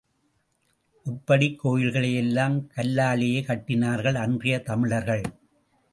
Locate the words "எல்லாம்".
2.15-2.67